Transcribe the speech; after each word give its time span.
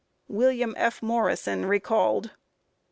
WILLIAM 0.27 0.73
F. 0.79 1.03
MORRISON 1.03 1.67
recalled. 1.67 2.31